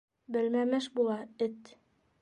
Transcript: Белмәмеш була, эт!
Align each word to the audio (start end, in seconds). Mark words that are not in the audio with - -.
Белмәмеш 0.37 0.89
була, 0.97 1.21
эт! 1.49 1.75